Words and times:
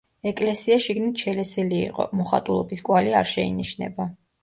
ეკლესია 0.29 0.77
შიგნით 0.85 1.25
შელესილი 1.25 1.79
იყო, 1.91 2.09
მოხატულობის 2.23 2.85
კვალი 2.91 3.17
არ 3.25 3.33
შეინიშნება. 3.37 4.15